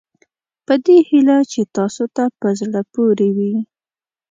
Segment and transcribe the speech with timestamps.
[0.65, 3.53] په دې هیله چې تاسوته په زړه پورې وي.